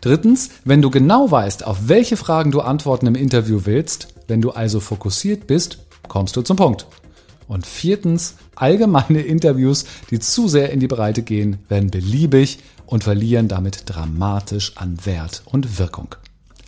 Drittens, 0.01 0.51
wenn 0.63 0.83
du 0.83 0.91
genau 0.91 1.31
weißt, 1.31 1.65
auf 1.65 1.87
welche 1.87 2.17
Fragen 2.17 2.51
du 2.51 2.61
Antworten 2.61 3.07
im 3.07 3.15
Interview 3.15 3.61
willst, 3.63 4.09
wenn 4.27 4.41
du 4.41 4.51
also 4.51 4.79
fokussiert 4.79 5.47
bist, 5.47 5.79
kommst 6.07 6.35
du 6.35 6.43
zum 6.43 6.57
Punkt. 6.57 6.85
Und 7.47 7.65
viertens, 7.65 8.35
allgemeine 8.55 9.21
Interviews, 9.21 9.85
die 10.09 10.19
zu 10.19 10.47
sehr 10.47 10.71
in 10.71 10.79
die 10.79 10.87
Breite 10.87 11.23
gehen, 11.23 11.59
werden 11.69 11.91
beliebig 11.91 12.59
und 12.85 13.03
verlieren 13.03 13.47
damit 13.47 13.83
dramatisch 13.85 14.77
an 14.77 15.05
Wert 15.05 15.43
und 15.45 15.79
Wirkung. 15.79 16.15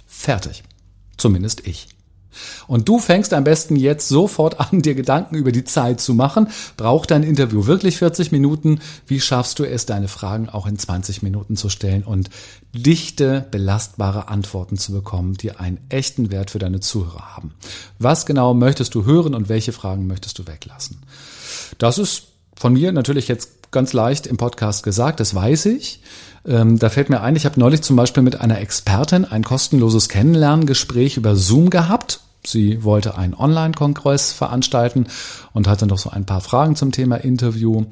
Fertig. 0.05 0.63
Zumindest 1.17 1.67
ich. 1.67 1.92
Und 2.67 2.89
du 2.89 2.99
fängst 2.99 3.33
am 3.33 3.43
besten 3.43 3.75
jetzt 3.75 4.07
sofort 4.07 4.59
an, 4.59 4.81
dir 4.81 4.95
Gedanken 4.95 5.35
über 5.35 5.51
die 5.51 5.63
Zeit 5.63 6.01
zu 6.01 6.13
machen. 6.13 6.47
Braucht 6.77 7.11
dein 7.11 7.23
Interview 7.23 7.65
wirklich 7.65 7.97
40 7.97 8.31
Minuten? 8.31 8.79
Wie 9.07 9.19
schaffst 9.19 9.59
du 9.59 9.63
es, 9.63 9.85
deine 9.85 10.07
Fragen 10.07 10.49
auch 10.49 10.67
in 10.67 10.77
20 10.77 11.23
Minuten 11.23 11.55
zu 11.55 11.69
stellen 11.69 12.03
und 12.03 12.29
dichte, 12.73 13.45
belastbare 13.51 14.27
Antworten 14.27 14.77
zu 14.77 14.91
bekommen, 14.91 15.35
die 15.35 15.51
einen 15.51 15.79
echten 15.89 16.31
Wert 16.31 16.51
für 16.51 16.59
deine 16.59 16.79
Zuhörer 16.79 17.35
haben? 17.35 17.53
Was 17.99 18.25
genau 18.25 18.53
möchtest 18.53 18.95
du 18.95 19.05
hören 19.05 19.35
und 19.35 19.49
welche 19.49 19.71
Fragen 19.71 20.07
möchtest 20.07 20.39
du 20.39 20.47
weglassen? 20.47 21.01
Das 21.77 21.97
ist 21.97 22.23
von 22.55 22.73
mir 22.73 22.91
natürlich 22.91 23.27
jetzt 23.27 23.71
ganz 23.71 23.91
leicht 23.91 24.27
im 24.27 24.37
Podcast 24.37 24.83
gesagt, 24.83 25.19
das 25.19 25.35
weiß 25.35 25.65
ich. 25.65 25.99
Ähm, 26.45 26.79
da 26.79 26.89
fällt 26.89 27.09
mir 27.09 27.21
ein, 27.21 27.35
ich 27.35 27.45
habe 27.45 27.59
neulich 27.59 27.81
zum 27.81 27.95
Beispiel 27.95 28.23
mit 28.23 28.39
einer 28.39 28.59
Expertin 28.59 29.25
ein 29.25 29.43
kostenloses 29.43 30.09
Kennenlerngespräch 30.09 31.17
über 31.17 31.35
Zoom 31.35 31.69
gehabt 31.69 32.21
Sie 32.45 32.83
wollte 32.83 33.17
einen 33.17 33.33
Online-Kongress 33.33 34.33
veranstalten 34.33 35.07
und 35.53 35.67
hatte 35.67 35.87
noch 35.87 35.97
so 35.97 36.09
ein 36.09 36.25
paar 36.25 36.41
Fragen 36.41 36.75
zum 36.75 36.91
Thema 36.91 37.17
Interview, 37.17 37.85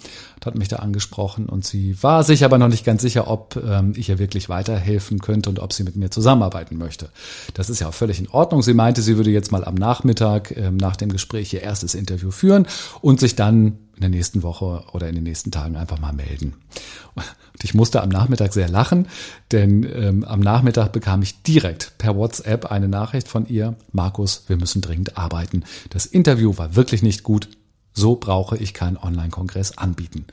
hat 0.43 0.55
mich 0.55 0.67
da 0.67 0.77
angesprochen 0.77 1.48
und 1.48 1.65
sie 1.65 2.01
war 2.01 2.24
sich 2.24 2.43
aber 2.43 2.58
noch 2.58 2.67
nicht 2.67 2.84
ganz 2.84 3.01
sicher, 3.01 3.27
ob 3.29 3.55
ähm, 3.55 3.93
ich 3.96 4.10
ihr 4.10 4.20
wirklich 4.20 4.50
weiterhelfen 4.50 5.20
könnte 5.20 5.50
und 5.50 5.60
ob 5.60 5.72
sie 5.72 5.84
mit 5.84 5.96
mir 5.96 6.10
zusammenarbeiten 6.10 6.77
möchte. 6.77 7.10
Das 7.53 7.70
ist 7.70 7.79
ja 7.79 7.88
auch 7.88 7.93
völlig 7.93 8.20
in 8.20 8.27
Ordnung. 8.27 8.62
Sie 8.63 8.74
meinte, 8.74 9.01
sie 9.01 9.17
würde 9.17 9.29
jetzt 9.29 9.51
mal 9.51 9.63
am 9.63 9.75
Nachmittag 9.75 10.55
ähm, 10.58 10.77
nach 10.77 10.96
dem 10.96 11.10
Gespräch 11.10 11.53
ihr 11.53 11.62
erstes 11.62 11.96
Interview 11.96 12.31
führen 12.31 12.67
und 13.01 13.20
sich 13.20 13.36
dann 13.36 13.77
in 13.96 14.01
der 14.01 14.10
nächsten 14.10 14.41
Woche 14.41 14.84
oder 14.93 15.08
in 15.08 15.15
den 15.15 15.24
nächsten 15.24 15.51
Tagen 15.51 15.75
einfach 15.75 16.00
mal 16.00 16.13
melden. 16.13 16.55
Und 17.53 17.63
ich 17.63 17.74
musste 17.74 18.01
am 18.01 18.10
Nachmittag 18.10 18.53
sehr 18.53 18.70
lachen, 18.70 19.08
denn 19.51 19.84
ähm, 19.84 20.24
am 20.24 20.39
Nachmittag 20.39 20.91
bekam 20.91 21.22
ich 21.22 21.41
direkt 21.43 21.98
per 21.98 22.15
WhatsApp 22.15 22.72
eine 22.72 22.88
Nachricht 22.88 23.27
von 23.27 23.48
ihr, 23.48 23.75
Markus, 23.91 24.43
wir 24.48 24.58
müssen 24.58 24.81
dringend 24.81 25.17
arbeiten. 25.17 25.63
Das 25.89 26.05
Interview 26.05 26.58
war 26.58 26.75
wirklich 26.75 27.03
nicht 27.03 27.24
gut. 27.24 27.50
So 27.93 28.15
brauche 28.15 28.58
ich 28.58 28.74
keinen 28.74 28.98
Online-Kongress 28.98 29.77
anbieten. 29.77 30.25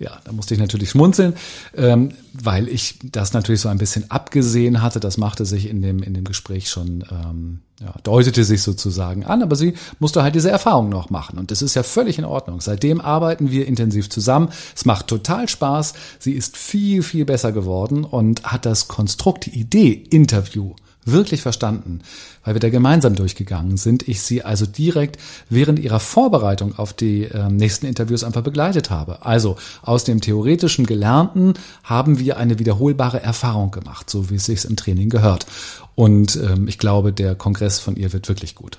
Ja, 0.00 0.20
da 0.24 0.30
musste 0.30 0.54
ich 0.54 0.60
natürlich 0.60 0.90
schmunzeln, 0.90 1.34
ähm, 1.76 2.10
weil 2.32 2.68
ich 2.68 3.00
das 3.02 3.32
natürlich 3.32 3.60
so 3.60 3.68
ein 3.68 3.78
bisschen 3.78 4.08
abgesehen 4.12 4.80
hatte. 4.80 5.00
Das 5.00 5.18
machte 5.18 5.44
sich 5.44 5.68
in 5.68 5.82
dem, 5.82 6.04
in 6.04 6.14
dem 6.14 6.22
Gespräch 6.22 6.70
schon, 6.70 7.04
ähm, 7.10 7.60
ja, 7.80 7.92
deutete 8.04 8.44
sich 8.44 8.62
sozusagen 8.62 9.24
an, 9.24 9.42
aber 9.42 9.56
sie 9.56 9.74
musste 9.98 10.22
halt 10.22 10.36
diese 10.36 10.52
Erfahrung 10.52 10.88
noch 10.88 11.10
machen. 11.10 11.36
Und 11.36 11.50
das 11.50 11.62
ist 11.62 11.74
ja 11.74 11.82
völlig 11.82 12.16
in 12.16 12.24
Ordnung. 12.24 12.60
Seitdem 12.60 13.00
arbeiten 13.00 13.50
wir 13.50 13.66
intensiv 13.66 14.08
zusammen. 14.08 14.50
Es 14.76 14.84
macht 14.84 15.08
total 15.08 15.48
Spaß. 15.48 15.94
Sie 16.20 16.32
ist 16.32 16.56
viel, 16.56 17.02
viel 17.02 17.24
besser 17.24 17.50
geworden 17.50 18.04
und 18.04 18.44
hat 18.44 18.66
das 18.66 18.86
Konstrukt, 18.86 19.46
die 19.46 19.58
Idee, 19.58 19.90
Interview 20.10 20.74
wirklich 21.12 21.42
verstanden, 21.42 22.00
weil 22.44 22.54
wir 22.54 22.60
da 22.60 22.68
gemeinsam 22.70 23.14
durchgegangen 23.14 23.76
sind. 23.76 24.08
Ich 24.08 24.22
sie 24.22 24.42
also 24.42 24.66
direkt 24.66 25.18
während 25.48 25.78
ihrer 25.78 26.00
Vorbereitung 26.00 26.78
auf 26.78 26.92
die 26.92 27.24
äh, 27.24 27.48
nächsten 27.48 27.86
Interviews 27.86 28.24
einfach 28.24 28.42
begleitet 28.42 28.90
habe. 28.90 29.24
Also 29.24 29.56
aus 29.82 30.04
dem 30.04 30.20
theoretischen 30.20 30.86
Gelernten 30.86 31.54
haben 31.84 32.18
wir 32.18 32.36
eine 32.36 32.58
wiederholbare 32.58 33.22
Erfahrung 33.22 33.70
gemacht, 33.70 34.10
so 34.10 34.30
wie 34.30 34.36
es 34.36 34.46
sich 34.46 34.64
im 34.64 34.76
Training 34.76 35.08
gehört. 35.08 35.46
Und 35.94 36.36
ähm, 36.36 36.68
ich 36.68 36.78
glaube, 36.78 37.12
der 37.12 37.34
Kongress 37.34 37.80
von 37.80 37.96
ihr 37.96 38.12
wird 38.12 38.28
wirklich 38.28 38.54
gut. 38.54 38.78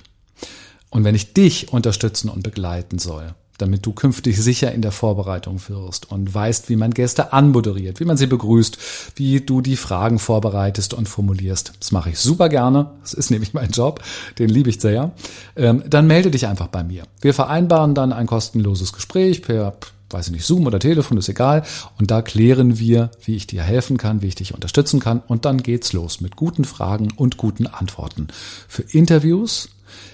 Und 0.90 1.04
wenn 1.04 1.14
ich 1.14 1.34
dich 1.34 1.72
unterstützen 1.72 2.28
und 2.28 2.42
begleiten 2.42 2.98
soll, 2.98 3.34
damit 3.60 3.86
du 3.86 3.92
künftig 3.92 4.40
sicher 4.40 4.72
in 4.72 4.82
der 4.82 4.92
Vorbereitung 4.92 5.60
wirst 5.68 6.10
und 6.10 6.32
weißt, 6.32 6.68
wie 6.68 6.76
man 6.76 6.92
Gäste 6.92 7.32
anmoderiert, 7.32 8.00
wie 8.00 8.04
man 8.04 8.16
sie 8.16 8.26
begrüßt, 8.26 8.78
wie 9.16 9.40
du 9.40 9.60
die 9.60 9.76
Fragen 9.76 10.18
vorbereitest 10.18 10.94
und 10.94 11.08
formulierst. 11.08 11.72
Das 11.78 11.92
mache 11.92 12.10
ich 12.10 12.18
super 12.18 12.48
gerne. 12.48 12.90
Das 13.02 13.14
ist 13.14 13.30
nämlich 13.30 13.54
mein 13.54 13.70
Job. 13.70 14.02
Den 14.38 14.48
liebe 14.48 14.70
ich 14.70 14.80
sehr. 14.80 15.12
Ähm, 15.56 15.82
dann 15.88 16.06
melde 16.06 16.30
dich 16.30 16.46
einfach 16.46 16.68
bei 16.68 16.82
mir. 16.82 17.04
Wir 17.20 17.34
vereinbaren 17.34 17.94
dann 17.94 18.12
ein 18.12 18.26
kostenloses 18.26 18.92
Gespräch 18.92 19.42
per 19.42 19.74
weiß 20.12 20.26
ich 20.26 20.32
nicht, 20.32 20.44
Zoom 20.44 20.66
oder 20.66 20.78
Telefon, 20.78 21.18
ist 21.18 21.28
egal. 21.28 21.62
Und 21.98 22.10
da 22.10 22.22
klären 22.22 22.78
wir, 22.78 23.10
wie 23.24 23.36
ich 23.36 23.46
dir 23.46 23.62
helfen 23.62 23.96
kann, 23.96 24.22
wie 24.22 24.26
ich 24.26 24.34
dich 24.34 24.54
unterstützen 24.54 25.00
kann. 25.00 25.22
Und 25.26 25.44
dann 25.44 25.62
geht's 25.62 25.92
los 25.92 26.20
mit 26.20 26.36
guten 26.36 26.64
Fragen 26.64 27.12
und 27.14 27.36
guten 27.36 27.66
Antworten. 27.66 28.28
Für 28.68 28.82
Interviews, 28.82 29.68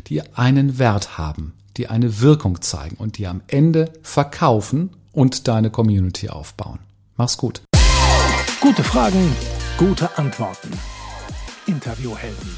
die 0.08 0.22
einen 0.34 0.78
Wert 0.78 1.18
haben, 1.18 1.54
die 1.76 1.88
eine 1.88 2.20
Wirkung 2.20 2.60
zeigen 2.60 2.96
und 2.96 3.18
die 3.18 3.26
am 3.26 3.42
Ende 3.46 3.92
verkaufen 4.02 4.90
und 5.12 5.48
deine 5.48 5.70
Community 5.70 6.28
aufbauen. 6.28 6.78
Mach's 7.16 7.36
gut. 7.36 7.62
Gute 8.60 8.84
Fragen, 8.84 9.32
gute 9.78 10.18
Antworten. 10.18 10.70
Interviewhelden. 11.66 12.56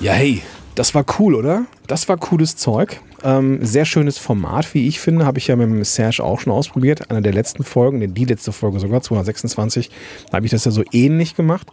Ja, 0.00 0.12
hey, 0.12 0.42
das 0.74 0.94
war 0.94 1.04
cool, 1.18 1.34
oder? 1.34 1.66
Das 1.86 2.08
war 2.08 2.16
cooles 2.16 2.56
Zeug. 2.56 3.00
Ähm, 3.22 3.64
sehr 3.64 3.84
schönes 3.84 4.18
Format, 4.18 4.74
wie 4.74 4.88
ich 4.88 5.00
finde. 5.00 5.26
Habe 5.26 5.38
ich 5.38 5.46
ja 5.46 5.56
mit 5.56 5.68
dem 5.68 5.84
Serge 5.84 6.24
auch 6.24 6.40
schon 6.40 6.52
ausprobiert. 6.52 7.10
Einer 7.10 7.20
der 7.20 7.32
letzten 7.32 7.62
Folgen, 7.62 8.14
die 8.14 8.24
letzte 8.24 8.52
Folge 8.52 8.80
sogar, 8.80 9.02
226, 9.02 9.90
da 10.30 10.36
habe 10.36 10.46
ich 10.46 10.50
das 10.50 10.64
ja 10.64 10.70
so 10.70 10.82
ähnlich 10.92 11.36
gemacht. 11.36 11.68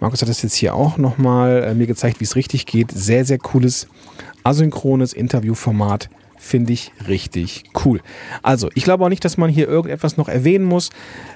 Markus 0.00 0.22
hat 0.22 0.28
das 0.28 0.42
jetzt 0.42 0.54
hier 0.54 0.74
auch 0.74 0.98
nochmal 0.98 1.64
äh, 1.64 1.74
mir 1.74 1.86
gezeigt, 1.86 2.20
wie 2.20 2.24
es 2.24 2.36
richtig 2.36 2.66
geht. 2.66 2.90
Sehr, 2.92 3.24
sehr 3.24 3.38
cooles 3.38 3.88
asynchrones 4.44 5.12
Interviewformat 5.12 6.08
finde 6.42 6.72
ich 6.72 6.92
richtig 7.08 7.64
cool. 7.84 8.00
Also, 8.42 8.68
ich 8.74 8.84
glaube 8.84 9.04
auch 9.04 9.08
nicht, 9.08 9.24
dass 9.24 9.36
man 9.36 9.48
hier 9.48 9.68
irgendetwas 9.68 10.16
noch 10.16 10.28
erwähnen 10.28 10.64
muss. 10.64 10.90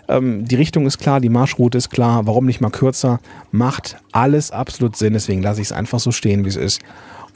Ähm, 0.08 0.44
die 0.44 0.56
Richtung 0.56 0.86
ist 0.86 0.98
klar, 0.98 1.20
die 1.20 1.28
Marschroute 1.28 1.78
ist 1.78 1.90
klar. 1.90 2.26
Warum 2.26 2.46
nicht 2.46 2.60
mal 2.60 2.70
kürzer? 2.70 3.20
Macht 3.52 3.96
alles 4.12 4.50
absolut 4.50 4.96
Sinn. 4.96 5.12
Deswegen 5.12 5.42
lasse 5.42 5.60
ich 5.60 5.68
es 5.68 5.72
einfach 5.72 6.00
so 6.00 6.10
stehen, 6.10 6.44
wie 6.44 6.48
es 6.48 6.56
ist. 6.56 6.80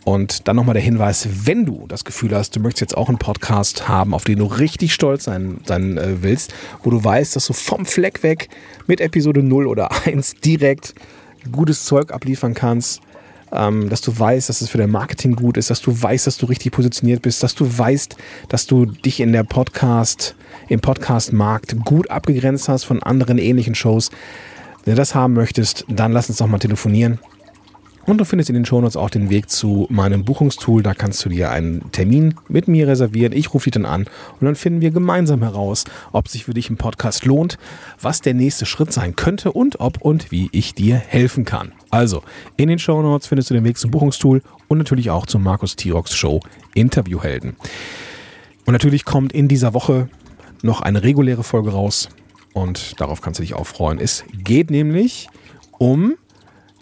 Und 0.04 0.48
dann 0.48 0.56
nochmal 0.56 0.72
der 0.72 0.82
Hinweis, 0.82 1.28
wenn 1.44 1.66
du 1.66 1.86
das 1.86 2.04
Gefühl 2.04 2.34
hast, 2.34 2.56
du 2.56 2.60
möchtest 2.60 2.80
jetzt 2.80 2.96
auch 2.96 3.08
einen 3.08 3.18
Podcast 3.18 3.86
haben, 3.86 4.14
auf 4.14 4.24
den 4.24 4.38
du 4.38 4.46
richtig 4.46 4.92
stolz 4.92 5.24
sein, 5.24 5.60
sein 5.66 5.98
äh, 5.98 6.22
willst, 6.22 6.54
wo 6.82 6.90
du 6.90 7.02
weißt, 7.02 7.36
dass 7.36 7.46
du 7.46 7.52
vom 7.52 7.84
Fleck 7.86 8.22
weg 8.22 8.48
mit 8.86 9.00
Episode 9.00 9.42
0 9.42 9.66
oder 9.66 9.90
1 10.06 10.36
direkt 10.36 10.94
gutes 11.52 11.84
Zeug 11.84 12.12
abliefern 12.12 12.54
kannst, 12.54 13.00
ähm, 13.52 13.88
dass 13.88 14.00
du 14.00 14.16
weißt, 14.16 14.48
dass 14.48 14.60
es 14.60 14.68
für 14.68 14.78
dein 14.78 14.90
Marketing 14.90 15.36
gut 15.36 15.56
ist, 15.56 15.70
dass 15.70 15.80
du 15.80 16.00
weißt, 16.00 16.26
dass 16.26 16.38
du 16.38 16.46
richtig 16.46 16.72
positioniert 16.72 17.22
bist, 17.22 17.42
dass 17.42 17.54
du 17.54 17.66
weißt, 17.66 18.16
dass 18.48 18.66
du 18.66 18.86
dich 18.86 19.20
in 19.20 19.32
der 19.32 19.44
Podcast, 19.44 20.34
im 20.68 20.80
Podcast-Markt 20.80 21.84
gut 21.84 22.10
abgegrenzt 22.10 22.68
hast 22.68 22.84
von 22.84 23.02
anderen 23.02 23.38
ähnlichen 23.38 23.74
Shows. 23.74 24.10
Wenn 24.84 24.94
du 24.94 24.98
das 24.98 25.14
haben 25.14 25.34
möchtest, 25.34 25.84
dann 25.88 26.12
lass 26.12 26.28
uns 26.28 26.38
doch 26.38 26.46
mal 26.46 26.58
telefonieren. 26.58 27.18
Und 28.06 28.18
du 28.18 28.24
findest 28.24 28.50
in 28.50 28.54
den 28.54 28.64
Shownotes 28.64 28.96
auch 28.96 29.10
den 29.10 29.30
Weg 29.30 29.50
zu 29.50 29.86
meinem 29.90 30.24
Buchungstool. 30.24 30.82
Da 30.82 30.94
kannst 30.94 31.24
du 31.24 31.28
dir 31.28 31.50
einen 31.50 31.92
Termin 31.92 32.34
mit 32.48 32.66
mir 32.66 32.88
reservieren. 32.88 33.32
Ich 33.32 33.52
rufe 33.52 33.64
dich 33.64 33.72
dann 33.72 33.84
an 33.84 34.06
und 34.40 34.46
dann 34.46 34.56
finden 34.56 34.80
wir 34.80 34.90
gemeinsam 34.90 35.42
heraus, 35.42 35.84
ob 36.12 36.28
sich 36.28 36.44
für 36.44 36.54
dich 36.54 36.70
ein 36.70 36.76
Podcast 36.76 37.24
lohnt, 37.24 37.58
was 38.00 38.20
der 38.20 38.34
nächste 38.34 38.66
Schritt 38.66 38.92
sein 38.92 39.16
könnte 39.16 39.52
und 39.52 39.80
ob 39.80 40.00
und 40.00 40.30
wie 40.32 40.48
ich 40.52 40.74
dir 40.74 40.96
helfen 40.96 41.44
kann. 41.44 41.72
Also, 41.90 42.22
in 42.56 42.68
den 42.68 42.78
Shownotes 42.78 43.26
findest 43.28 43.50
du 43.50 43.54
den 43.54 43.64
Weg 43.64 43.76
zum 43.76 43.90
Buchungstool 43.90 44.42
und 44.68 44.78
natürlich 44.78 45.10
auch 45.10 45.26
zum 45.26 45.42
Markus 45.42 45.76
Tirox 45.76 46.14
Show 46.14 46.40
Interviewhelden. 46.74 47.56
Und 48.66 48.72
natürlich 48.72 49.04
kommt 49.04 49.32
in 49.32 49.48
dieser 49.48 49.74
Woche 49.74 50.08
noch 50.62 50.80
eine 50.80 51.02
reguläre 51.02 51.42
Folge 51.42 51.70
raus 51.70 52.08
und 52.52 53.00
darauf 53.00 53.20
kannst 53.20 53.40
du 53.40 53.42
dich 53.42 53.54
auch 53.54 53.66
freuen. 53.66 53.98
Es 53.98 54.24
geht 54.32 54.70
nämlich 54.70 55.28
um 55.78 56.14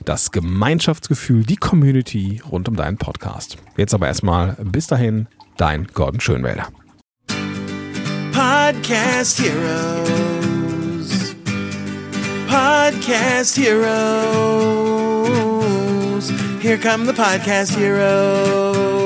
das 0.05 0.31
Gemeinschaftsgefühl, 0.31 1.45
die 1.45 1.57
Community 1.57 2.41
rund 2.51 2.69
um 2.69 2.77
deinen 2.77 2.97
Podcast. 2.99 3.57
Jetzt 3.77 3.95
aber 3.95 4.07
erstmal 4.07 4.57
bis 4.63 4.87
dahin, 4.87 5.27
dein 5.57 5.87
Gordon 5.89 6.21
Schönwälder. 6.21 6.69
Podcast 8.33 9.41
Heroes. 9.41 11.35
Podcast 12.49 13.57
Heroes. 13.57 13.89
Here 16.61 16.79
come 16.79 17.07
the 17.07 17.13
Podcast 17.13 17.77
Heroes. 17.77 18.98